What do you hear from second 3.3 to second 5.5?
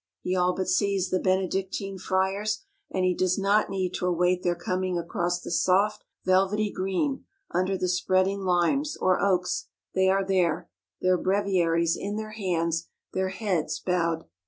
not need to await their coming across